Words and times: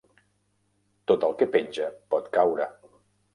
Tot 1.11 1.25
el 1.27 1.35
que 1.41 1.47
penja 1.57 1.91
pot 2.15 2.31
caure. 2.39 2.69